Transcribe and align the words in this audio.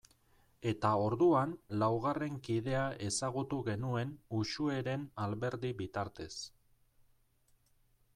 Eta 0.69 0.91
orduan 1.07 1.51
laugarren 1.83 2.39
kidea 2.47 2.85
ezagutu 3.07 3.59
genuen 3.67 4.15
Uxueren 4.39 5.05
Alberdi 5.27 5.73
bitartez. 5.83 6.31